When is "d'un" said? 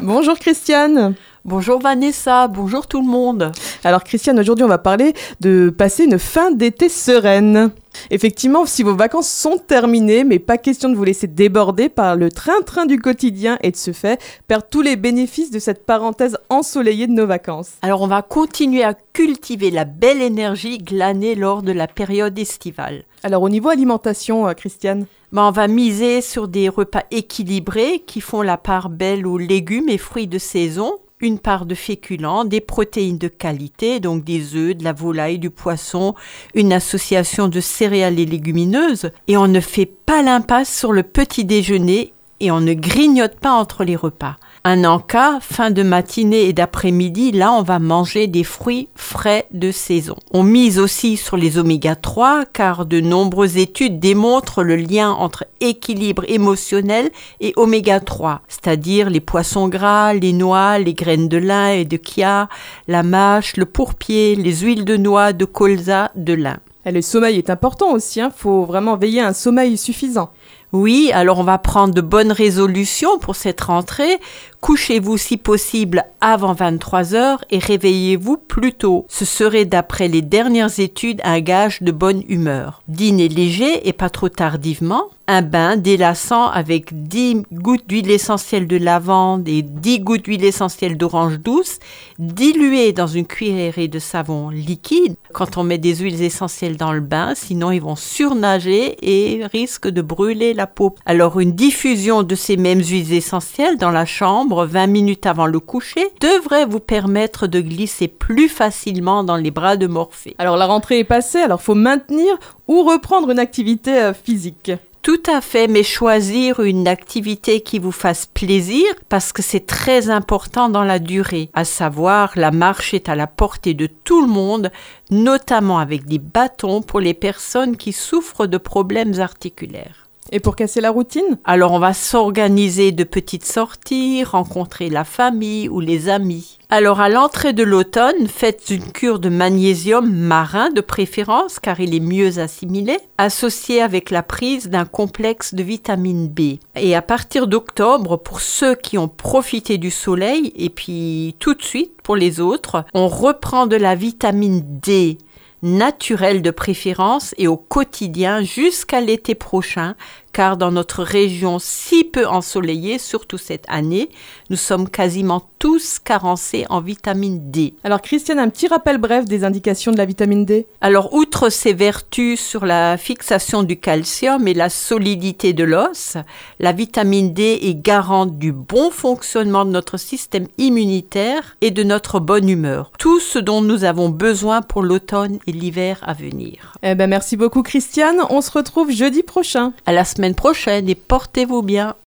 144.68-144.84